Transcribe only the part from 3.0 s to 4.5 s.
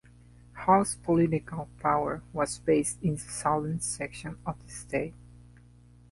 in the southern section